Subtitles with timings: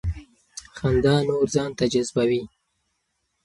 [0.77, 2.43] خندا نور ځان ته جذبوي.